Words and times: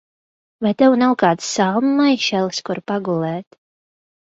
Vai 0.67 0.71
tev 0.81 0.95
nav 1.01 1.13
kāds 1.25 1.51
salmu 1.59 1.93
maišelis, 2.01 2.65
kur 2.71 2.83
pagulēt? 2.95 3.63